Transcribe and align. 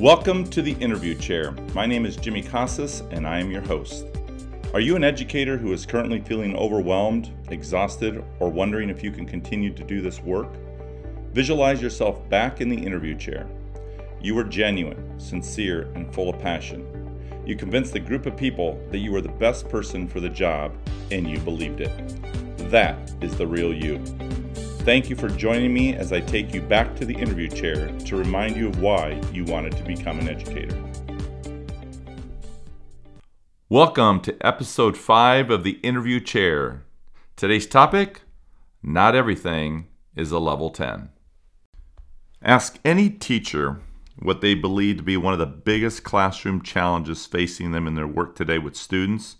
Welcome 0.00 0.44
to 0.50 0.60
the 0.60 0.74
interview 0.74 1.14
chair. 1.14 1.52
My 1.72 1.86
name 1.86 2.04
is 2.04 2.16
Jimmy 2.16 2.42
Casas 2.42 3.00
and 3.12 3.26
I 3.26 3.38
am 3.40 3.50
your 3.50 3.62
host. 3.62 4.04
Are 4.74 4.80
you 4.80 4.94
an 4.94 5.02
educator 5.02 5.56
who 5.56 5.72
is 5.72 5.86
currently 5.86 6.20
feeling 6.20 6.54
overwhelmed, 6.54 7.32
exhausted, 7.48 8.22
or 8.38 8.50
wondering 8.50 8.90
if 8.90 9.02
you 9.02 9.10
can 9.10 9.24
continue 9.24 9.72
to 9.72 9.82
do 9.82 10.02
this 10.02 10.20
work? 10.20 10.52
Visualize 11.32 11.80
yourself 11.80 12.28
back 12.28 12.60
in 12.60 12.68
the 12.68 12.76
interview 12.76 13.16
chair. 13.16 13.48
You 14.20 14.34
were 14.34 14.44
genuine, 14.44 15.18
sincere, 15.18 15.90
and 15.94 16.12
full 16.14 16.28
of 16.28 16.38
passion. 16.42 16.84
You 17.46 17.56
convinced 17.56 17.94
the 17.94 18.00
group 18.00 18.26
of 18.26 18.36
people 18.36 18.78
that 18.90 18.98
you 18.98 19.12
were 19.12 19.22
the 19.22 19.30
best 19.30 19.66
person 19.70 20.08
for 20.08 20.20
the 20.20 20.28
job, 20.28 20.74
and 21.10 21.26
you 21.26 21.38
believed 21.38 21.80
it. 21.80 22.70
That 22.70 22.98
is 23.22 23.34
the 23.34 23.46
real 23.46 23.72
you. 23.72 23.96
Thank 24.86 25.10
you 25.10 25.16
for 25.16 25.28
joining 25.28 25.74
me 25.74 25.96
as 25.96 26.12
I 26.12 26.20
take 26.20 26.54
you 26.54 26.62
back 26.62 26.94
to 26.94 27.04
the 27.04 27.16
interview 27.16 27.48
chair 27.48 27.88
to 27.88 28.16
remind 28.16 28.54
you 28.54 28.68
of 28.68 28.80
why 28.80 29.20
you 29.32 29.42
wanted 29.42 29.76
to 29.76 29.82
become 29.82 30.20
an 30.20 30.28
educator. 30.28 30.80
Welcome 33.68 34.20
to 34.20 34.46
episode 34.46 34.96
5 34.96 35.50
of 35.50 35.64
the 35.64 35.80
interview 35.82 36.20
chair. 36.20 36.84
Today's 37.34 37.66
topic 37.66 38.20
Not 38.80 39.16
everything 39.16 39.88
is 40.14 40.30
a 40.30 40.38
level 40.38 40.70
10. 40.70 41.08
Ask 42.40 42.78
any 42.84 43.10
teacher 43.10 43.80
what 44.20 44.40
they 44.40 44.54
believe 44.54 44.98
to 44.98 45.02
be 45.02 45.16
one 45.16 45.32
of 45.32 45.40
the 45.40 45.46
biggest 45.46 46.04
classroom 46.04 46.62
challenges 46.62 47.26
facing 47.26 47.72
them 47.72 47.88
in 47.88 47.96
their 47.96 48.06
work 48.06 48.36
today 48.36 48.58
with 48.58 48.76
students, 48.76 49.34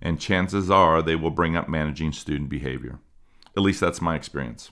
and 0.00 0.18
chances 0.18 0.70
are 0.70 1.02
they 1.02 1.14
will 1.14 1.30
bring 1.30 1.56
up 1.56 1.68
managing 1.68 2.10
student 2.10 2.48
behavior. 2.48 3.00
At 3.56 3.62
least 3.62 3.80
that's 3.80 4.00
my 4.00 4.14
experience. 4.14 4.70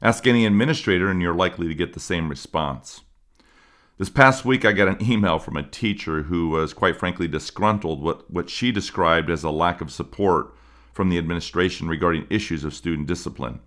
Ask 0.00 0.26
any 0.26 0.46
administrator, 0.46 1.10
and 1.10 1.22
you're 1.22 1.34
likely 1.34 1.68
to 1.68 1.74
get 1.74 1.92
the 1.92 2.00
same 2.00 2.28
response. 2.28 3.02
This 3.98 4.10
past 4.10 4.44
week, 4.44 4.64
I 4.64 4.72
got 4.72 4.88
an 4.88 5.06
email 5.06 5.38
from 5.38 5.56
a 5.56 5.62
teacher 5.62 6.24
who 6.24 6.48
was 6.48 6.72
quite 6.72 6.96
frankly 6.96 7.28
disgruntled 7.28 8.02
what, 8.02 8.28
what 8.30 8.50
she 8.50 8.72
described 8.72 9.30
as 9.30 9.44
a 9.44 9.50
lack 9.50 9.80
of 9.80 9.92
support 9.92 10.54
from 10.92 11.08
the 11.08 11.18
administration 11.18 11.88
regarding 11.88 12.26
issues 12.30 12.64
of 12.64 12.74
student 12.74 13.06
discipline. 13.06 13.60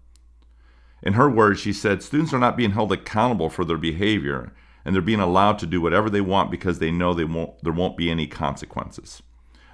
In 1.02 1.14
her 1.14 1.30
words, 1.30 1.60
she 1.60 1.72
said, 1.72 2.02
Students 2.02 2.34
are 2.34 2.40
not 2.40 2.58
being 2.58 2.72
held 2.72 2.92
accountable 2.92 3.50
for 3.50 3.64
their 3.64 3.78
behavior, 3.78 4.52
and 4.84 4.94
they're 4.94 5.02
being 5.02 5.20
allowed 5.20 5.60
to 5.60 5.68
do 5.68 5.80
whatever 5.80 6.10
they 6.10 6.22
want 6.22 6.52
because 6.52 6.80
they 6.80 6.92
know 6.92 7.14
they 7.14 7.24
won't, 7.24 7.64
there 7.64 7.72
won't 7.72 7.96
be 7.96 8.10
any 8.10 8.28
consequences. 8.28 9.22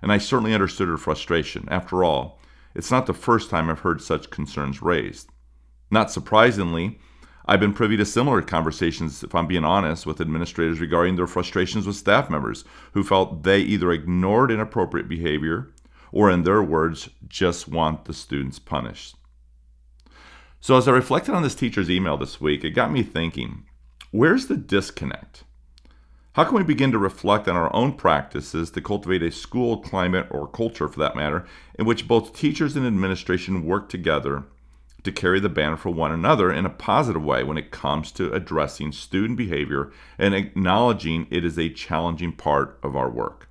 And 0.02 0.12
I 0.12 0.18
certainly 0.18 0.54
understood 0.54 0.90
her 0.90 0.98
frustration. 0.98 1.68
After 1.70 2.04
all, 2.04 2.40
it's 2.76 2.92
not 2.92 3.06
the 3.06 3.14
first 3.14 3.50
time 3.50 3.70
I've 3.70 3.80
heard 3.80 4.02
such 4.02 4.30
concerns 4.30 4.82
raised. 4.82 5.30
Not 5.90 6.12
surprisingly, 6.12 7.00
I've 7.46 7.60
been 7.60 7.74
privy 7.74 7.98
to 7.98 8.06
similar 8.06 8.42
conversations, 8.42 9.24
if 9.24 9.34
I'm 9.36 9.48
being 9.48 9.66
honest, 9.66 10.06
with 10.06 10.22
administrators 10.22 10.80
regarding 10.80 11.16
their 11.16 11.28
frustrations 11.28 11.88
with 11.88 11.96
staff 11.96 12.30
members 12.30 12.64
who 12.94 13.04
felt 13.04 13.44
they 13.44 13.60
either 13.60 13.92
ignored 13.92 14.52
inappropriate 14.52 15.10
behavior 15.10 15.70
or, 16.12 16.30
in 16.30 16.44
their 16.44 16.62
words, 16.62 17.10
just 17.28 17.68
want 17.68 18.06
the 18.06 18.14
students 18.14 18.60
punished. 18.60 19.16
So, 20.60 20.78
as 20.78 20.88
I 20.88 20.92
reflected 20.92 21.34
on 21.34 21.42
this 21.42 21.56
teacher's 21.56 21.90
email 21.90 22.18
this 22.18 22.40
week, 22.40 22.64
it 22.64 22.72
got 22.72 22.92
me 22.92 23.02
thinking 23.02 23.66
where's 24.12 24.48
the 24.48 24.58
disconnect? 24.58 25.44
How 26.34 26.46
can 26.46 26.56
we 26.56 26.64
begin 26.64 26.94
to 26.94 26.98
reflect 26.98 27.50
on 27.50 27.58
our 27.58 27.74
own 27.76 27.94
practices 27.94 28.72
to 28.72 28.82
cultivate 28.82 29.22
a 29.22 29.32
school 29.32 29.80
climate 29.80 30.28
or 30.30 30.48
culture, 30.48 30.88
for 30.88 30.98
that 31.00 31.16
matter, 31.16 31.46
in 31.78 31.86
which 31.86 32.08
both 32.08 32.34
teachers 32.34 32.78
and 32.78 32.88
administration 32.88 33.66
work 33.66 33.90
together 33.90 34.46
to 35.04 35.12
carry 35.12 35.42
the 35.42 35.50
banner 35.50 35.76
for 35.76 35.90
one 35.90 36.14
another 36.14 36.50
in 36.50 36.66
a 36.66 36.70
positive 36.70 37.22
way 37.22 37.44
when 37.44 37.58
it 37.58 37.70
comes 37.72 38.14
to 38.14 38.32
addressing 38.32 38.94
student 38.94 39.38
behavior 39.38 39.92
and 40.18 40.34
acknowledging 40.34 41.28
it 41.30 41.44
is 41.44 41.60
a 41.60 41.68
challenging 41.68 42.32
part 42.32 42.80
of 42.82 42.96
our 42.96 43.10
work? 43.10 43.50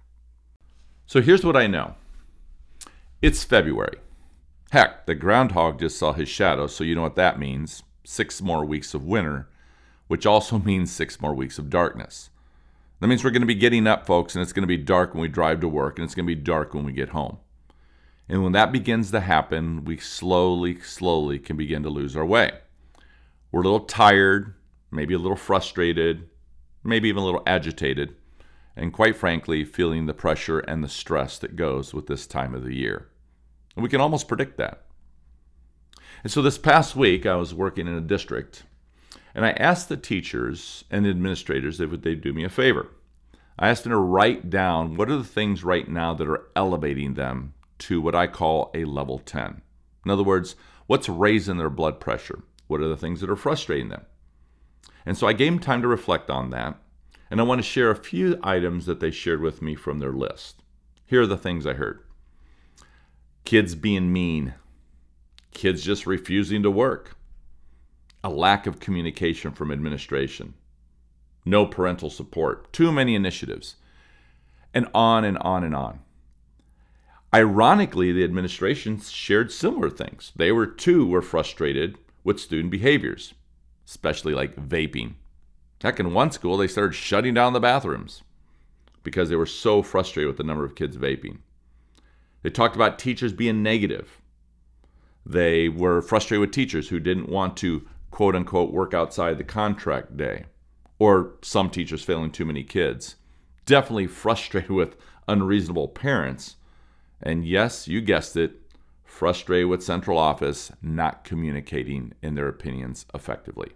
So 1.06 1.20
here's 1.20 1.44
what 1.44 1.56
I 1.56 1.66
know 1.66 1.96
it's 3.20 3.44
February. 3.44 3.98
Heck, 4.70 5.04
the 5.04 5.14
groundhog 5.14 5.80
just 5.80 5.98
saw 5.98 6.14
his 6.14 6.30
shadow, 6.30 6.66
so 6.66 6.84
you 6.84 6.94
know 6.94 7.02
what 7.02 7.16
that 7.16 7.38
means 7.38 7.82
six 8.04 8.40
more 8.40 8.64
weeks 8.64 8.94
of 8.94 9.04
winter, 9.04 9.50
which 10.06 10.24
also 10.24 10.58
means 10.64 10.90
six 10.90 11.20
more 11.20 11.34
weeks 11.34 11.58
of 11.58 11.68
darkness. 11.68 12.30
That 13.00 13.06
means 13.06 13.24
we're 13.24 13.30
going 13.30 13.40
to 13.40 13.46
be 13.46 13.54
getting 13.54 13.86
up, 13.86 14.06
folks, 14.06 14.34
and 14.34 14.42
it's 14.42 14.52
going 14.52 14.62
to 14.62 14.66
be 14.68 14.76
dark 14.76 15.14
when 15.14 15.22
we 15.22 15.28
drive 15.28 15.60
to 15.60 15.68
work, 15.68 15.98
and 15.98 16.04
it's 16.04 16.14
going 16.14 16.26
to 16.26 16.34
be 16.34 16.40
dark 16.40 16.74
when 16.74 16.84
we 16.84 16.92
get 16.92 17.10
home. 17.10 17.38
And 18.28 18.44
when 18.44 18.52
that 18.52 18.72
begins 18.72 19.10
to 19.10 19.20
happen, 19.20 19.84
we 19.84 19.96
slowly, 19.96 20.78
slowly 20.80 21.38
can 21.38 21.56
begin 21.56 21.82
to 21.82 21.88
lose 21.90 22.14
our 22.14 22.26
way. 22.26 22.52
We're 23.50 23.62
a 23.62 23.64
little 23.64 23.80
tired, 23.80 24.54
maybe 24.90 25.14
a 25.14 25.18
little 25.18 25.36
frustrated, 25.36 26.28
maybe 26.84 27.08
even 27.08 27.22
a 27.22 27.24
little 27.24 27.42
agitated, 27.46 28.14
and 28.76 28.92
quite 28.92 29.16
frankly, 29.16 29.64
feeling 29.64 30.06
the 30.06 30.14
pressure 30.14 30.60
and 30.60 30.84
the 30.84 30.88
stress 30.88 31.38
that 31.38 31.56
goes 31.56 31.94
with 31.94 32.06
this 32.06 32.26
time 32.26 32.54
of 32.54 32.64
the 32.64 32.76
year. 32.76 33.08
And 33.74 33.82
we 33.82 33.88
can 33.88 34.00
almost 34.00 34.28
predict 34.28 34.58
that. 34.58 34.84
And 36.22 36.30
so 36.30 36.42
this 36.42 36.58
past 36.58 36.94
week, 36.94 37.24
I 37.24 37.36
was 37.36 37.54
working 37.54 37.88
in 37.88 37.94
a 37.94 38.00
district 38.00 38.64
and 39.34 39.44
I 39.44 39.50
asked 39.52 39.88
the 39.88 39.96
teachers 39.96 40.84
and 40.90 41.06
administrators 41.06 41.80
if 41.80 41.90
they'd 42.02 42.20
do 42.20 42.32
me 42.32 42.44
a 42.44 42.48
favor. 42.48 42.88
I 43.58 43.68
asked 43.68 43.84
them 43.84 43.92
to 43.92 43.98
write 43.98 44.50
down 44.50 44.96
what 44.96 45.10
are 45.10 45.16
the 45.16 45.24
things 45.24 45.62
right 45.62 45.88
now 45.88 46.14
that 46.14 46.28
are 46.28 46.48
elevating 46.56 47.14
them 47.14 47.54
to 47.80 48.00
what 48.00 48.14
I 48.14 48.26
call 48.26 48.70
a 48.74 48.84
level 48.84 49.18
10. 49.18 49.62
In 50.04 50.10
other 50.10 50.22
words, 50.22 50.56
what's 50.86 51.08
raising 51.08 51.58
their 51.58 51.70
blood 51.70 52.00
pressure? 52.00 52.42
What 52.66 52.80
are 52.80 52.88
the 52.88 52.96
things 52.96 53.20
that 53.20 53.30
are 53.30 53.36
frustrating 53.36 53.88
them? 53.88 54.06
And 55.04 55.16
so 55.16 55.26
I 55.26 55.32
gave 55.32 55.52
them 55.52 55.60
time 55.60 55.82
to 55.82 55.88
reflect 55.88 56.30
on 56.30 56.50
that. 56.50 56.78
And 57.30 57.40
I 57.40 57.44
want 57.44 57.58
to 57.58 57.62
share 57.62 57.90
a 57.90 57.96
few 57.96 58.38
items 58.42 58.86
that 58.86 59.00
they 59.00 59.10
shared 59.10 59.40
with 59.40 59.62
me 59.62 59.74
from 59.74 59.98
their 59.98 60.12
list. 60.12 60.62
Here 61.06 61.22
are 61.22 61.26
the 61.26 61.36
things 61.36 61.66
I 61.66 61.74
heard 61.74 62.00
kids 63.44 63.74
being 63.74 64.12
mean, 64.12 64.54
kids 65.52 65.82
just 65.82 66.06
refusing 66.06 66.62
to 66.62 66.70
work, 66.70 67.16
a 68.22 68.28
lack 68.28 68.66
of 68.66 68.80
communication 68.80 69.52
from 69.52 69.70
administration, 69.70 70.54
no 71.44 71.66
parental 71.66 72.10
support, 72.10 72.72
too 72.72 72.92
many 72.92 73.14
initiatives, 73.14 73.76
and 74.74 74.88
on 74.94 75.24
and 75.24 75.38
on 75.38 75.64
and 75.64 75.74
on. 75.74 76.00
Ironically, 77.32 78.12
the 78.12 78.24
administration 78.24 79.00
shared 79.00 79.52
similar 79.52 79.88
things. 79.88 80.32
They 80.34 80.50
were 80.52 80.66
too 80.66 81.06
were 81.06 81.22
frustrated 81.22 81.96
with 82.24 82.40
student 82.40 82.70
behaviors, 82.70 83.34
especially 83.86 84.34
like 84.34 84.56
vaping. 84.56 85.14
Heck, 85.80 86.00
in 86.00 86.12
one 86.12 86.30
school, 86.30 86.56
they 86.56 86.66
started 86.66 86.94
shutting 86.94 87.34
down 87.34 87.52
the 87.52 87.60
bathrooms 87.60 88.22
because 89.02 89.28
they 89.28 89.36
were 89.36 89.46
so 89.46 89.82
frustrated 89.82 90.28
with 90.28 90.36
the 90.36 90.44
number 90.44 90.64
of 90.64 90.74
kids 90.74 90.96
vaping. 90.96 91.38
They 92.42 92.50
talked 92.50 92.76
about 92.76 92.98
teachers 92.98 93.32
being 93.32 93.62
negative. 93.62 94.20
They 95.24 95.68
were 95.68 96.02
frustrated 96.02 96.40
with 96.40 96.52
teachers 96.52 96.88
who 96.88 97.00
didn't 97.00 97.28
want 97.28 97.56
to 97.58 97.86
quote 98.10 98.34
unquote 98.34 98.72
work 98.72 98.94
outside 98.94 99.38
the 99.38 99.44
contract 99.44 100.16
day, 100.16 100.44
or 100.98 101.34
some 101.42 101.70
teachers 101.70 102.02
failing 102.02 102.30
too 102.30 102.44
many 102.44 102.62
kids. 102.62 103.16
Definitely 103.66 104.06
frustrated 104.06 104.70
with 104.80 104.96
unreasonable 105.28 105.88
parents. 105.88 106.56
And 107.22 107.44
yes, 107.44 107.86
you 107.86 108.00
guessed 108.00 108.36
it, 108.36 108.56
frustrated 109.04 109.68
with 109.68 109.82
central 109.82 110.18
office 110.18 110.72
not 110.80 111.24
communicating 111.24 112.14
in 112.22 112.34
their 112.34 112.48
opinions 112.48 113.06
effectively. 113.14 113.72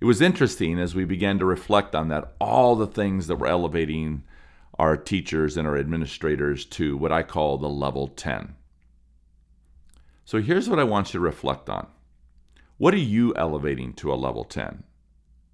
It 0.00 0.06
was 0.06 0.22
interesting 0.22 0.78
as 0.78 0.94
we 0.94 1.04
began 1.04 1.38
to 1.38 1.44
reflect 1.44 1.94
on 1.94 2.08
that, 2.08 2.32
all 2.40 2.74
the 2.74 2.86
things 2.86 3.26
that 3.26 3.36
were 3.36 3.46
elevating 3.46 4.22
our 4.78 4.96
teachers 4.96 5.58
and 5.58 5.68
our 5.68 5.76
administrators 5.76 6.64
to 6.64 6.96
what 6.96 7.12
I 7.12 7.22
call 7.22 7.58
the 7.58 7.68
level 7.68 8.08
10. 8.08 8.54
So 10.24 10.40
here's 10.40 10.70
what 10.70 10.78
I 10.78 10.84
want 10.84 11.08
you 11.08 11.20
to 11.20 11.24
reflect 11.24 11.68
on. 11.68 11.86
What 12.80 12.94
are 12.94 12.96
you 12.96 13.34
elevating 13.36 13.92
to 13.96 14.10
a 14.10 14.16
level 14.16 14.42
10? 14.42 14.84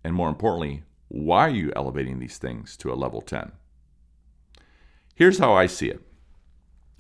And 0.05 0.15
more 0.15 0.29
importantly, 0.29 0.85
why 1.09 1.41
are 1.41 1.51
you 1.51 1.73
elevating 1.75 2.21
these 2.21 2.39
things 2.39 2.77
to 2.77 2.93
a 2.93 2.95
level 2.95 3.21
10? 3.21 3.51
Here's 5.13 5.41
how 5.41 5.53
I 5.53 5.67
see 5.67 5.89
it. 5.89 6.01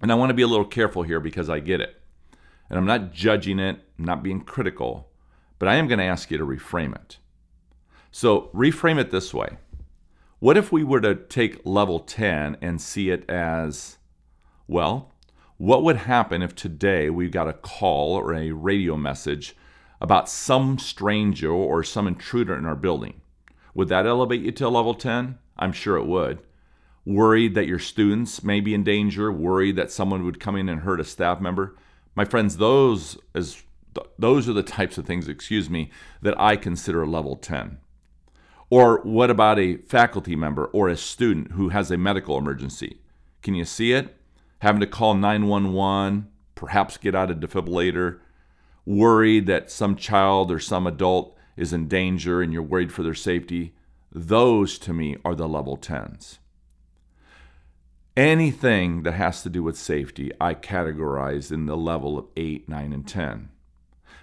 And 0.02 0.10
I 0.10 0.16
want 0.16 0.30
to 0.30 0.34
be 0.34 0.42
a 0.42 0.48
little 0.48 0.64
careful 0.64 1.04
here 1.04 1.20
because 1.20 1.48
I 1.48 1.60
get 1.60 1.80
it. 1.80 2.02
And 2.68 2.76
I'm 2.76 2.84
not 2.84 3.12
judging 3.12 3.60
it, 3.60 3.78
not 3.98 4.24
being 4.24 4.40
critical, 4.40 5.12
but 5.60 5.68
I 5.68 5.76
am 5.76 5.86
going 5.86 6.00
to 6.00 6.04
ask 6.04 6.28
you 6.32 6.38
to 6.38 6.44
reframe 6.44 6.96
it. 6.96 7.18
So, 8.10 8.50
reframe 8.52 8.98
it 8.98 9.12
this 9.12 9.32
way 9.32 9.58
What 10.40 10.56
if 10.56 10.72
we 10.72 10.82
were 10.82 11.02
to 11.02 11.14
take 11.14 11.64
level 11.64 12.00
10 12.00 12.56
and 12.60 12.80
see 12.80 13.10
it 13.10 13.30
as, 13.30 13.98
well, 14.66 15.12
what 15.56 15.84
would 15.84 15.98
happen 15.98 16.42
if 16.42 16.56
today 16.56 17.10
we 17.10 17.28
got 17.28 17.46
a 17.46 17.52
call 17.52 18.16
or 18.16 18.34
a 18.34 18.50
radio 18.50 18.96
message 18.96 19.54
about 20.00 20.28
some 20.28 20.78
stranger 20.78 21.50
or 21.50 21.82
some 21.82 22.06
intruder 22.06 22.56
in 22.56 22.66
our 22.66 22.74
building. 22.74 23.20
Would 23.74 23.88
that 23.88 24.06
elevate 24.06 24.42
you 24.42 24.52
to 24.52 24.68
level 24.68 24.94
10? 24.94 25.38
I'm 25.58 25.72
sure 25.72 25.96
it 25.96 26.06
would. 26.06 26.40
Worried 27.04 27.54
that 27.54 27.66
your 27.66 27.78
students 27.78 28.42
may 28.42 28.60
be 28.60 28.74
in 28.74 28.82
danger, 28.82 29.30
worried 29.30 29.76
that 29.76 29.90
someone 29.90 30.24
would 30.24 30.40
come 30.40 30.56
in 30.56 30.68
and 30.68 30.80
hurt 30.80 31.00
a 31.00 31.04
staff 31.04 31.40
member. 31.40 31.76
My 32.14 32.24
friends, 32.24 32.56
those 32.56 33.18
is 33.34 33.62
those 34.18 34.48
are 34.48 34.52
the 34.52 34.62
types 34.62 34.98
of 34.98 35.06
things, 35.06 35.28
excuse 35.28 35.70
me, 35.70 35.90
that 36.20 36.38
I 36.38 36.56
consider 36.56 37.06
level 37.06 37.36
10. 37.36 37.78
Or 38.68 39.00
what 39.04 39.30
about 39.30 39.58
a 39.58 39.76
faculty 39.76 40.36
member 40.36 40.66
or 40.66 40.88
a 40.88 40.96
student 40.96 41.52
who 41.52 41.70
has 41.70 41.90
a 41.90 41.96
medical 41.96 42.36
emergency? 42.36 42.98
Can 43.42 43.54
you 43.54 43.64
see 43.64 43.92
it? 43.92 44.16
Having 44.60 44.80
to 44.80 44.86
call 44.86 45.14
911, 45.14 46.28
perhaps 46.54 46.96
get 46.96 47.14
out 47.14 47.30
a 47.30 47.34
defibrillator, 47.34 48.18
worried 48.86 49.46
that 49.46 49.70
some 49.70 49.96
child 49.96 50.50
or 50.50 50.60
some 50.60 50.86
adult 50.86 51.36
is 51.56 51.72
in 51.72 51.88
danger 51.88 52.40
and 52.40 52.52
you're 52.52 52.62
worried 52.62 52.92
for 52.92 53.02
their 53.02 53.14
safety. 53.14 53.74
Those 54.12 54.78
to 54.78 54.94
me 54.94 55.16
are 55.24 55.34
the 55.34 55.48
level 55.48 55.76
10s. 55.76 56.38
Anything 58.16 59.02
that 59.02 59.12
has 59.12 59.42
to 59.42 59.50
do 59.50 59.62
with 59.62 59.76
safety, 59.76 60.32
I 60.40 60.54
categorize 60.54 61.52
in 61.52 61.66
the 61.66 61.76
level 61.76 62.16
of 62.16 62.26
8, 62.36 62.66
9, 62.66 62.92
and 62.92 63.06
10. 63.06 63.50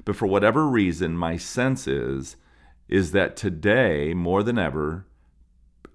But 0.05 0.15
for 0.15 0.25
whatever 0.25 0.67
reason, 0.67 1.15
my 1.15 1.37
sense 1.37 1.87
is 1.87 2.37
is 2.89 3.11
that 3.11 3.35
today, 3.35 4.13
more 4.13 4.43
than 4.43 4.59
ever, 4.59 5.05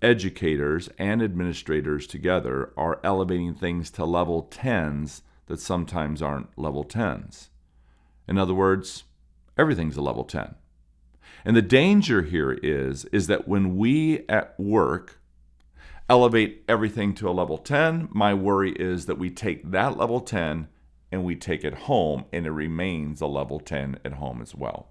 educators 0.00 0.88
and 0.98 1.22
administrators 1.22 2.06
together 2.06 2.72
are 2.76 3.00
elevating 3.04 3.54
things 3.54 3.90
to 3.90 4.04
level 4.04 4.48
10s 4.50 5.22
that 5.46 5.60
sometimes 5.60 6.22
aren't 6.22 6.56
level 6.58 6.84
10s. 6.84 7.48
In 8.28 8.38
other 8.38 8.54
words, 8.54 9.04
everything's 9.56 9.96
a 9.96 10.02
level 10.02 10.24
10. 10.24 10.54
And 11.44 11.56
the 11.56 11.62
danger 11.62 12.22
here 12.22 12.52
is 12.52 13.04
is 13.06 13.26
that 13.28 13.48
when 13.48 13.76
we 13.76 14.24
at 14.28 14.58
work 14.58 15.18
elevate 16.08 16.64
everything 16.68 17.14
to 17.14 17.28
a 17.28 17.32
level 17.32 17.58
10, 17.58 18.08
my 18.12 18.34
worry 18.34 18.72
is 18.72 19.06
that 19.06 19.18
we 19.18 19.30
take 19.30 19.70
that 19.70 19.96
level 19.96 20.20
10 20.20 20.68
and 21.10 21.24
we 21.24 21.36
take 21.36 21.64
it 21.64 21.74
home 21.74 22.24
and 22.32 22.46
it 22.46 22.50
remains 22.50 23.20
a 23.20 23.26
level 23.26 23.60
10 23.60 23.98
at 24.04 24.14
home 24.14 24.40
as 24.42 24.54
well. 24.54 24.88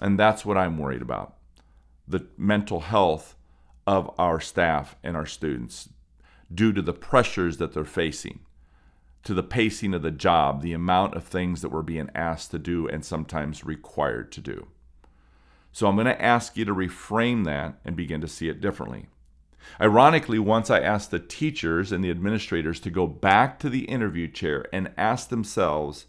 And 0.00 0.18
that's 0.18 0.44
what 0.44 0.56
I'm 0.56 0.78
worried 0.78 1.02
about. 1.02 1.34
The 2.06 2.26
mental 2.36 2.80
health 2.80 3.34
of 3.86 4.10
our 4.18 4.40
staff 4.40 4.96
and 5.02 5.16
our 5.16 5.26
students 5.26 5.88
due 6.52 6.72
to 6.72 6.82
the 6.82 6.92
pressures 6.92 7.58
that 7.58 7.72
they're 7.72 7.84
facing, 7.84 8.40
to 9.28 9.34
the 9.34 9.42
pacing 9.42 9.92
of 9.92 10.00
the 10.00 10.10
job, 10.10 10.62
the 10.62 10.72
amount 10.72 11.12
of 11.12 11.22
things 11.22 11.60
that 11.60 11.68
we're 11.68 11.82
being 11.82 12.08
asked 12.14 12.50
to 12.50 12.58
do 12.58 12.88
and 12.88 13.04
sometimes 13.04 13.62
required 13.62 14.32
to 14.32 14.40
do. 14.40 14.68
So 15.70 15.86
I'm 15.86 15.96
going 15.96 16.06
to 16.06 16.22
ask 16.22 16.56
you 16.56 16.64
to 16.64 16.74
reframe 16.74 17.44
that 17.44 17.78
and 17.84 17.94
begin 17.94 18.22
to 18.22 18.26
see 18.26 18.48
it 18.48 18.62
differently. 18.62 19.08
Ironically, 19.82 20.38
once 20.38 20.70
I 20.70 20.80
asked 20.80 21.10
the 21.10 21.18
teachers 21.18 21.92
and 21.92 22.02
the 22.02 22.10
administrators 22.10 22.80
to 22.80 22.90
go 22.90 23.06
back 23.06 23.58
to 23.58 23.68
the 23.68 23.84
interview 23.84 24.28
chair 24.28 24.64
and 24.72 24.92
ask 24.96 25.28
themselves, 25.28 26.06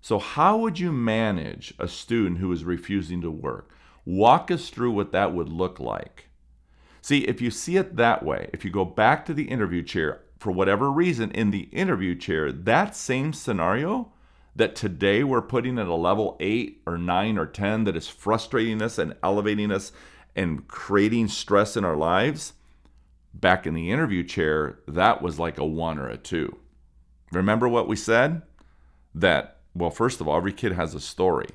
so 0.00 0.18
how 0.18 0.56
would 0.56 0.78
you 0.78 0.92
manage 0.92 1.74
a 1.78 1.86
student 1.86 2.38
who 2.38 2.50
is 2.52 2.64
refusing 2.64 3.20
to 3.20 3.30
work? 3.30 3.70
Walk 4.06 4.50
us 4.50 4.70
through 4.70 4.92
what 4.92 5.12
that 5.12 5.34
would 5.34 5.50
look 5.50 5.78
like. 5.78 6.30
See, 7.02 7.18
if 7.18 7.42
you 7.42 7.50
see 7.50 7.76
it 7.76 7.96
that 7.96 8.22
way, 8.22 8.48
if 8.54 8.64
you 8.64 8.70
go 8.70 8.86
back 8.86 9.26
to 9.26 9.34
the 9.34 9.44
interview 9.44 9.82
chair 9.82 10.22
for 10.40 10.50
whatever 10.50 10.90
reason 10.90 11.30
in 11.32 11.50
the 11.50 11.68
interview 11.70 12.14
chair, 12.14 12.50
that 12.50 12.96
same 12.96 13.34
scenario 13.34 14.10
that 14.56 14.74
today 14.74 15.22
we're 15.22 15.42
putting 15.42 15.78
at 15.78 15.86
a 15.86 15.94
level 15.94 16.36
8 16.40 16.80
or 16.86 16.96
9 16.96 17.38
or 17.38 17.46
10 17.46 17.84
that 17.84 17.94
is 17.94 18.08
frustrating 18.08 18.80
us 18.80 18.96
and 18.96 19.14
elevating 19.22 19.70
us 19.70 19.92
and 20.34 20.66
creating 20.66 21.28
stress 21.28 21.76
in 21.76 21.84
our 21.84 21.94
lives, 21.94 22.54
back 23.34 23.66
in 23.66 23.74
the 23.74 23.90
interview 23.90 24.24
chair, 24.24 24.78
that 24.88 25.20
was 25.20 25.38
like 25.38 25.58
a 25.58 25.64
1 25.64 25.98
or 25.98 26.08
a 26.08 26.16
2. 26.16 26.56
Remember 27.32 27.68
what 27.68 27.86
we 27.86 27.94
said? 27.94 28.40
That, 29.14 29.58
well, 29.74 29.90
first 29.90 30.22
of 30.22 30.28
all, 30.28 30.38
every 30.38 30.54
kid 30.54 30.72
has 30.72 30.94
a 30.94 31.00
story. 31.00 31.50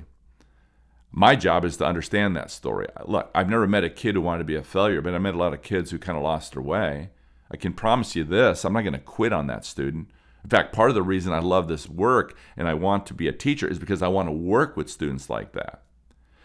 My 1.11 1.35
job 1.35 1.65
is 1.65 1.77
to 1.77 1.85
understand 1.85 2.35
that 2.35 2.51
story. 2.51 2.87
Look, 3.05 3.31
I've 3.33 3.49
never 3.49 3.65
met 3.65 3.83
a 3.83 3.89
kid 3.89 4.13
who 4.13 4.21
wanted 4.21 4.39
to 4.39 4.45
be 4.45 4.55
a 4.55 4.63
failure, 4.63 5.01
but 5.01 5.15
I 5.15 5.17
met 5.17 5.33
a 5.33 5.39
lot 5.39 5.53
of 5.53 5.63
kids 5.63 5.89
who 5.89 5.97
kind 5.97 6.17
of 6.17 6.23
lost 6.23 6.53
their 6.53 6.61
way. 6.61 7.09
I 7.51 7.57
can 7.57 7.74
promise 7.74 8.15
you 8.15 8.24
this 8.24 8.65
I'm 8.65 8.74
not 8.74 8.81
going 8.81 8.94
to 8.94 9.00
quit 9.00 9.33
on 9.33 9.47
that 9.47 9.65
student. 9.65 10.09
In 10.44 10.50
fact, 10.50 10.74
part 10.74 10.89
of 10.89 10.95
the 10.95 11.01
reason 11.01 11.33
I 11.33 11.39
love 11.39 11.68
this 11.68 11.89
work 11.89 12.38
and 12.56 12.68
I 12.68 12.75
want 12.75 13.07
to 13.07 13.13
be 13.13 13.27
a 13.27 13.33
teacher 13.33 13.68
is 13.68 13.80
because 13.80 14.01
I 14.01 14.07
want 14.07 14.27
to 14.27 14.33
work 14.33 14.77
with 14.77 14.92
students 14.92 15.30
like 15.30 15.53
that. 15.53 15.81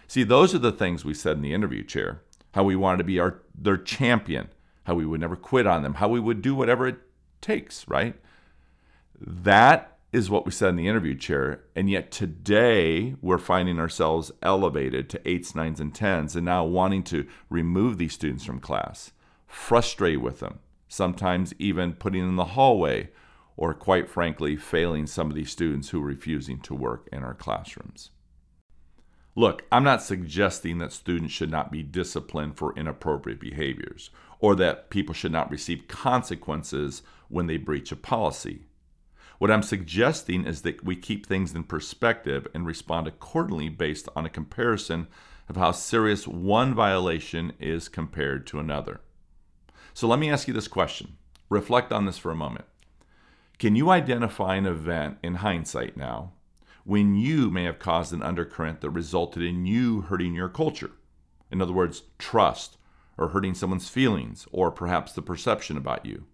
See, 0.08 0.22
those 0.22 0.54
are 0.54 0.58
the 0.58 0.72
things 0.72 1.04
we 1.04 1.14
said 1.14 1.36
in 1.36 1.42
the 1.42 1.54
interview 1.54 1.84
chair. 1.84 2.22
How 2.52 2.64
we 2.64 2.76
wanted 2.76 2.98
to 2.98 3.04
be 3.04 3.20
our 3.20 3.42
their 3.54 3.76
champion, 3.76 4.48
how 4.84 4.94
we 4.94 5.06
would 5.06 5.20
never 5.20 5.36
quit 5.36 5.66
on 5.66 5.82
them, 5.82 5.94
how 5.94 6.08
we 6.08 6.18
would 6.18 6.42
do 6.42 6.54
whatever 6.54 6.88
it 6.88 6.98
takes, 7.40 7.86
right? 7.86 8.16
That 9.20 9.98
is 10.12 10.30
what 10.30 10.44
we 10.44 10.50
said 10.50 10.70
in 10.70 10.76
the 10.76 10.88
interview 10.88 11.14
chair. 11.14 11.62
And 11.76 11.88
yet 11.88 12.10
today 12.10 13.14
we're 13.20 13.38
finding 13.38 13.78
ourselves 13.78 14.32
elevated 14.42 15.08
to 15.10 15.28
eights, 15.28 15.54
nines, 15.54 15.80
and 15.80 15.94
tens, 15.94 16.34
and 16.34 16.44
now 16.44 16.64
wanting 16.64 17.02
to 17.04 17.26
remove 17.48 17.98
these 17.98 18.14
students 18.14 18.44
from 18.44 18.60
class, 18.60 19.12
frustrate 19.46 20.20
with 20.20 20.40
them, 20.40 20.58
sometimes 20.90 21.54
even 21.58 21.94
putting 21.94 22.28
in 22.28 22.36
the 22.36 22.44
hallway 22.44 23.08
or 23.56 23.72
quite 23.72 24.08
frankly, 24.08 24.56
failing 24.56 25.06
some 25.06 25.28
of 25.28 25.36
these 25.36 25.50
students 25.50 25.90
who 25.90 26.02
are 26.02 26.06
refusing 26.06 26.58
to 26.58 26.74
work 26.74 27.08
in 27.12 27.22
our 27.22 27.34
classrooms. 27.34 28.10
Look, 29.36 29.64
I'm 29.70 29.84
not 29.84 30.02
suggesting 30.02 30.78
that 30.78 30.92
students 30.92 31.32
should 31.32 31.50
not 31.50 31.70
be 31.70 31.82
disciplined 31.82 32.56
for 32.56 32.76
inappropriate 32.76 33.38
behaviors 33.38 34.10
or 34.40 34.56
that 34.56 34.90
people 34.90 35.14
should 35.14 35.30
not 35.30 35.50
receive 35.50 35.88
consequences 35.88 37.02
when 37.28 37.46
they 37.46 37.58
breach 37.58 37.92
a 37.92 37.96
policy. 37.96 38.62
What 39.38 39.50
I'm 39.50 39.62
suggesting 39.62 40.46
is 40.46 40.62
that 40.62 40.84
we 40.84 40.96
keep 40.96 41.26
things 41.26 41.54
in 41.54 41.64
perspective 41.64 42.48
and 42.52 42.66
respond 42.66 43.06
accordingly 43.06 43.68
based 43.68 44.08
on 44.16 44.26
a 44.26 44.30
comparison 44.30 45.06
of 45.48 45.56
how 45.56 45.72
serious 45.72 46.26
one 46.26 46.74
violation 46.74 47.52
is 47.60 47.88
compared 47.88 48.46
to 48.48 48.58
another. 48.58 49.00
So 49.94 50.06
let 50.06 50.18
me 50.18 50.30
ask 50.30 50.48
you 50.48 50.54
this 50.54 50.68
question. 50.68 51.16
Reflect 51.48 51.92
on 51.92 52.06
this 52.06 52.18
for 52.18 52.30
a 52.30 52.36
moment. 52.36 52.64
Can 53.58 53.76
you 53.76 53.90
identify 53.90 54.56
an 54.56 54.66
event 54.66 55.18
in 55.22 55.36
hindsight 55.36 55.96
now 55.96 56.32
when 56.84 57.14
you 57.14 57.50
may 57.50 57.64
have 57.64 57.78
caused 57.78 58.12
an 58.12 58.22
undercurrent 58.22 58.80
that 58.80 58.90
resulted 58.90 59.42
in 59.42 59.66
you 59.66 60.02
hurting 60.02 60.34
your 60.34 60.48
culture? 60.48 60.92
In 61.50 61.60
other 61.60 61.72
words, 61.72 62.04
trust, 62.18 62.76
or 63.18 63.28
hurting 63.28 63.54
someone's 63.54 63.88
feelings, 63.88 64.46
or 64.50 64.70
perhaps 64.70 65.12
the 65.12 65.20
perception 65.20 65.76
about 65.76 66.06
you. 66.06 66.24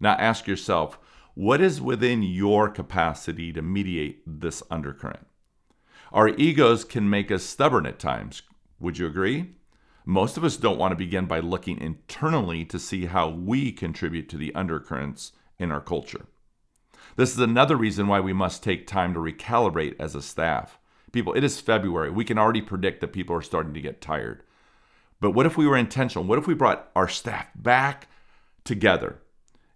Now 0.00 0.12
ask 0.12 0.46
yourself, 0.46 0.98
what 1.34 1.60
is 1.60 1.82
within 1.82 2.22
your 2.22 2.68
capacity 2.68 3.52
to 3.52 3.60
mediate 3.60 4.22
this 4.24 4.62
undercurrent? 4.70 5.26
Our 6.12 6.28
egos 6.28 6.84
can 6.84 7.10
make 7.10 7.30
us 7.30 7.42
stubborn 7.42 7.86
at 7.86 7.98
times. 7.98 8.42
Would 8.78 8.98
you 8.98 9.06
agree? 9.06 9.56
Most 10.04 10.36
of 10.36 10.44
us 10.44 10.58
don't 10.58 10.78
want 10.78 10.92
to 10.92 10.96
begin 10.96 11.24
by 11.24 11.40
looking 11.40 11.80
internally 11.80 12.64
to 12.66 12.78
see 12.78 13.06
how 13.06 13.30
we 13.30 13.72
contribute 13.72 14.28
to 14.28 14.36
the 14.36 14.54
undercurrents 14.54 15.32
in 15.58 15.72
our 15.72 15.80
culture. 15.80 16.26
This 17.16 17.32
is 17.32 17.38
another 17.38 17.76
reason 17.76 18.06
why 18.06 18.20
we 18.20 18.32
must 18.32 18.62
take 18.62 18.86
time 18.86 19.14
to 19.14 19.20
recalibrate 19.20 19.96
as 19.98 20.14
a 20.14 20.20
staff. 20.20 20.78
People, 21.12 21.32
it 21.32 21.44
is 21.44 21.60
February. 21.60 22.10
We 22.10 22.24
can 22.24 22.38
already 22.38 22.60
predict 22.60 23.00
that 23.00 23.12
people 23.12 23.34
are 23.36 23.42
starting 23.42 23.72
to 23.74 23.80
get 23.80 24.00
tired. 24.02 24.42
But 25.20 25.30
what 25.30 25.46
if 25.46 25.56
we 25.56 25.66
were 25.66 25.76
intentional? 25.76 26.24
What 26.24 26.38
if 26.38 26.46
we 26.46 26.54
brought 26.54 26.90
our 26.94 27.08
staff 27.08 27.46
back 27.54 28.08
together 28.64 29.22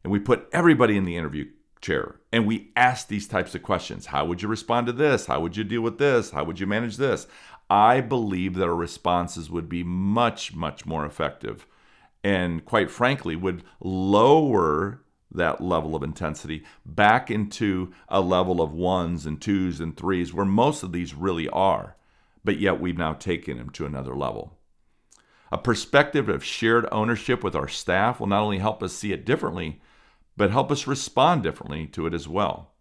and 0.04 0.12
we 0.12 0.18
put 0.18 0.48
everybody 0.52 0.96
in 0.96 1.04
the 1.04 1.16
interview 1.16 1.46
chair 1.80 2.16
and 2.32 2.46
we 2.46 2.70
asked 2.76 3.08
these 3.08 3.28
types 3.28 3.54
of 3.54 3.62
questions? 3.62 4.06
How 4.06 4.26
would 4.26 4.42
you 4.42 4.48
respond 4.48 4.88
to 4.88 4.92
this? 4.92 5.26
How 5.26 5.40
would 5.40 5.56
you 5.56 5.64
deal 5.64 5.80
with 5.80 5.96
this? 5.96 6.32
How 6.32 6.44
would 6.44 6.60
you 6.60 6.66
manage 6.66 6.96
this? 6.96 7.28
I 7.70 8.00
believe 8.00 8.54
that 8.54 8.68
our 8.68 8.74
responses 8.74 9.50
would 9.50 9.68
be 9.68 9.84
much, 9.84 10.54
much 10.54 10.86
more 10.86 11.04
effective 11.04 11.66
and, 12.24 12.64
quite 12.64 12.90
frankly, 12.90 13.36
would 13.36 13.62
lower 13.80 15.02
that 15.30 15.60
level 15.60 15.94
of 15.94 16.02
intensity 16.02 16.64
back 16.86 17.30
into 17.30 17.92
a 18.08 18.20
level 18.20 18.60
of 18.62 18.72
ones 18.72 19.26
and 19.26 19.40
twos 19.40 19.80
and 19.80 19.96
threes 19.96 20.32
where 20.32 20.46
most 20.46 20.82
of 20.82 20.92
these 20.92 21.14
really 21.14 21.48
are, 21.50 21.96
but 22.44 22.58
yet 22.58 22.80
we've 22.80 22.96
now 22.96 23.12
taken 23.12 23.58
them 23.58 23.70
to 23.70 23.84
another 23.84 24.16
level. 24.16 24.58
A 25.52 25.58
perspective 25.58 26.28
of 26.28 26.44
shared 26.44 26.86
ownership 26.90 27.44
with 27.44 27.54
our 27.54 27.68
staff 27.68 28.20
will 28.20 28.26
not 28.26 28.42
only 28.42 28.58
help 28.58 28.82
us 28.82 28.94
see 28.94 29.12
it 29.12 29.24
differently, 29.24 29.80
but 30.36 30.50
help 30.50 30.70
us 30.70 30.86
respond 30.86 31.42
differently 31.42 31.86
to 31.88 32.06
it 32.06 32.14
as 32.14 32.28
well. 32.28 32.72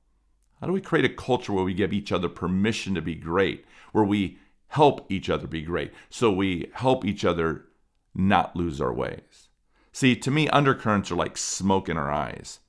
How 0.59 0.67
do 0.67 0.73
we 0.73 0.81
create 0.81 1.05
a 1.05 1.09
culture 1.09 1.53
where 1.53 1.63
we 1.63 1.73
give 1.73 1.93
each 1.93 2.11
other 2.11 2.29
permission 2.29 2.95
to 2.95 3.01
be 3.01 3.15
great, 3.15 3.65
where 3.91 4.03
we 4.03 4.39
help 4.69 5.11
each 5.11 5.29
other 5.29 5.47
be 5.47 5.61
great, 5.61 5.93
so 6.09 6.31
we 6.31 6.69
help 6.73 7.05
each 7.05 7.23
other 7.25 7.65
not 8.13 8.55
lose 8.55 8.81
our 8.81 8.93
ways? 8.93 9.47
See, 9.91 10.15
to 10.15 10.31
me, 10.31 10.47
undercurrents 10.49 11.11
are 11.11 11.15
like 11.15 11.37
smoke 11.37 11.89
in 11.89 11.97
our 11.97 12.11
eyes. 12.11 12.59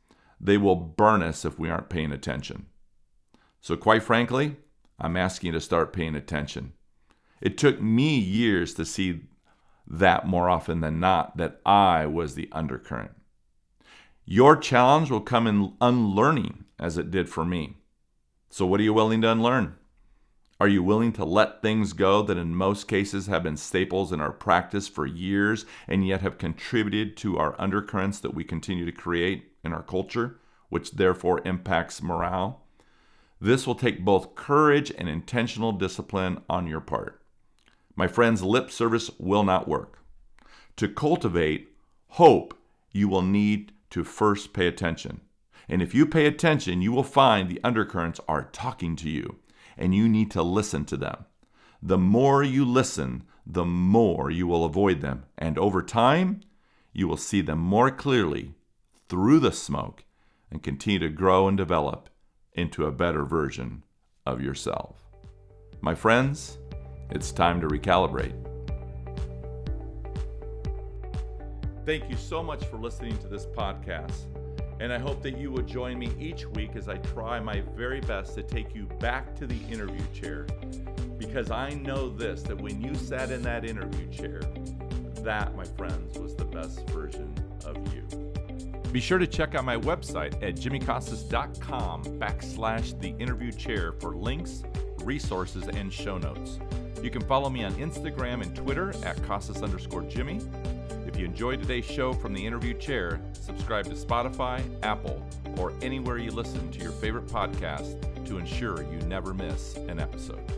They 0.40 0.56
will 0.56 0.76
burn 0.76 1.22
us 1.22 1.44
if 1.44 1.58
we 1.58 1.68
aren't 1.68 1.90
paying 1.90 2.12
attention. 2.12 2.66
So, 3.60 3.76
quite 3.76 4.02
frankly, 4.02 4.56
I'm 4.98 5.16
asking 5.16 5.48
you 5.48 5.52
to 5.52 5.60
start 5.60 5.92
paying 5.92 6.14
attention. 6.14 6.72
It 7.40 7.58
took 7.58 7.80
me 7.80 8.18
years 8.18 8.74
to 8.74 8.84
see 8.84 9.22
that 9.86 10.26
more 10.26 10.48
often 10.48 10.80
than 10.80 11.00
not 11.00 11.36
that 11.36 11.60
I 11.64 12.06
was 12.06 12.34
the 12.34 12.48
undercurrent. 12.52 13.12
Your 14.24 14.56
challenge 14.56 15.10
will 15.10 15.20
come 15.20 15.46
in 15.46 15.72
unlearning 15.80 16.64
as 16.78 16.98
it 16.98 17.10
did 17.10 17.28
for 17.28 17.44
me. 17.44 17.76
So, 18.50 18.66
what 18.66 18.80
are 18.80 18.84
you 18.84 18.94
willing 18.94 19.22
to 19.22 19.32
unlearn? 19.32 19.76
Are 20.60 20.66
you 20.66 20.82
willing 20.82 21.12
to 21.12 21.24
let 21.24 21.62
things 21.62 21.92
go 21.92 22.20
that 22.22 22.36
in 22.36 22.52
most 22.52 22.88
cases 22.88 23.28
have 23.28 23.44
been 23.44 23.56
staples 23.56 24.10
in 24.10 24.20
our 24.20 24.32
practice 24.32 24.88
for 24.88 25.06
years 25.06 25.64
and 25.86 26.04
yet 26.04 26.20
have 26.22 26.36
contributed 26.36 27.16
to 27.18 27.38
our 27.38 27.54
undercurrents 27.60 28.18
that 28.20 28.34
we 28.34 28.42
continue 28.42 28.84
to 28.84 28.90
create 28.90 29.52
in 29.62 29.72
our 29.72 29.84
culture, 29.84 30.40
which 30.68 30.92
therefore 30.92 31.40
impacts 31.44 32.02
morale? 32.02 32.64
This 33.40 33.68
will 33.68 33.76
take 33.76 34.04
both 34.04 34.34
courage 34.34 34.92
and 34.98 35.08
intentional 35.08 35.70
discipline 35.70 36.42
on 36.50 36.66
your 36.66 36.80
part. 36.80 37.22
My 37.94 38.08
friends, 38.08 38.42
lip 38.42 38.72
service 38.72 39.12
will 39.16 39.44
not 39.44 39.68
work. 39.68 40.00
To 40.78 40.88
cultivate 40.88 41.68
hope, 42.08 42.58
you 42.90 43.06
will 43.06 43.22
need 43.22 43.70
to 43.90 44.02
first 44.02 44.52
pay 44.52 44.66
attention. 44.66 45.20
And 45.68 45.82
if 45.82 45.94
you 45.94 46.04
pay 46.04 46.26
attention, 46.26 46.82
you 46.82 46.90
will 46.90 47.04
find 47.04 47.48
the 47.48 47.60
undercurrents 47.62 48.18
are 48.26 48.48
talking 48.50 48.96
to 48.96 49.08
you, 49.08 49.36
and 49.78 49.94
you 49.94 50.08
need 50.08 50.30
to 50.32 50.42
listen 50.42 50.84
to 50.86 50.96
them. 50.96 51.24
The 51.80 51.98
more 51.98 52.42
you 52.42 52.64
listen, 52.64 53.22
the 53.46 53.64
more 53.64 54.30
you 54.30 54.46
will 54.46 54.64
avoid 54.64 55.00
them. 55.00 55.24
And 55.38 55.56
over 55.58 55.82
time, 55.82 56.40
you 56.92 57.08
will 57.08 57.16
see 57.16 57.40
them 57.40 57.58
more 57.58 57.90
clearly 57.90 58.54
through 59.08 59.38
the 59.40 59.52
smoke 59.52 60.04
and 60.50 60.62
continue 60.62 60.98
to 60.98 61.08
grow 61.08 61.48
and 61.48 61.56
develop 61.56 62.10
into 62.52 62.84
a 62.84 62.92
better 62.92 63.24
version 63.24 63.84
of 64.26 64.42
yourself. 64.42 64.96
My 65.80 65.94
friends, 65.94 66.58
it's 67.10 67.30
time 67.30 67.60
to 67.60 67.68
recalibrate. 67.68 68.34
Thank 71.86 72.10
you 72.10 72.16
so 72.16 72.42
much 72.42 72.64
for 72.66 72.76
listening 72.76 73.16
to 73.18 73.28
this 73.28 73.46
podcast. 73.46 74.26
And 74.80 74.92
I 74.92 74.98
hope 74.98 75.22
that 75.22 75.36
you 75.36 75.50
will 75.50 75.62
join 75.62 75.98
me 75.98 76.10
each 76.20 76.46
week 76.46 76.76
as 76.76 76.88
I 76.88 76.96
try 76.98 77.40
my 77.40 77.62
very 77.76 78.00
best 78.00 78.34
to 78.34 78.42
take 78.42 78.74
you 78.74 78.86
back 79.00 79.34
to 79.36 79.46
the 79.46 79.58
interview 79.70 80.04
chair. 80.14 80.46
Because 81.18 81.50
I 81.50 81.70
know 81.70 82.08
this 82.08 82.42
that 82.42 82.60
when 82.60 82.80
you 82.80 82.94
sat 82.94 83.30
in 83.32 83.42
that 83.42 83.64
interview 83.64 84.08
chair, 84.08 84.40
that, 85.22 85.56
my 85.56 85.64
friends, 85.64 86.16
was 86.18 86.36
the 86.36 86.44
best 86.44 86.88
version 86.90 87.34
of 87.64 87.76
you. 87.92 88.04
Be 88.92 89.00
sure 89.00 89.18
to 89.18 89.26
check 89.26 89.54
out 89.54 89.64
my 89.64 89.76
website 89.76 90.34
at 90.42 90.54
jimmycasas.com 90.54 92.04
backslash 92.18 92.98
the 93.00 93.08
interview 93.22 93.52
chair 93.52 93.92
for 93.92 94.16
links, 94.16 94.62
resources, 95.02 95.68
and 95.68 95.92
show 95.92 96.16
notes. 96.16 96.58
You 97.02 97.10
can 97.10 97.22
follow 97.22 97.50
me 97.50 97.64
on 97.64 97.74
Instagram 97.74 98.42
and 98.42 98.54
Twitter 98.56 98.94
at 99.04 99.22
Casas 99.24 99.62
underscore 99.62 100.02
Jimmy. 100.02 100.40
If 101.18 101.22
you 101.22 101.30
enjoyed 101.30 101.60
today's 101.60 101.84
show 101.84 102.12
from 102.12 102.32
the 102.32 102.46
interview 102.46 102.74
chair, 102.74 103.20
subscribe 103.32 103.86
to 103.86 103.94
Spotify, 103.94 104.62
Apple, 104.84 105.20
or 105.56 105.72
anywhere 105.82 106.18
you 106.18 106.30
listen 106.30 106.70
to 106.70 106.78
your 106.78 106.92
favorite 106.92 107.26
podcast 107.26 108.24
to 108.26 108.38
ensure 108.38 108.84
you 108.84 109.00
never 109.00 109.34
miss 109.34 109.74
an 109.88 109.98
episode. 109.98 110.57